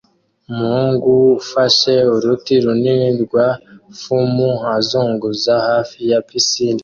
Umuhungu 0.49 1.11
ufashe 1.39 1.93
uruti 2.15 2.53
runini 2.63 3.09
rwa 3.23 3.47
fumu 3.99 4.51
azunguza 4.75 5.53
hafi 5.67 5.99
ya 6.11 6.19
pisine 6.27 6.79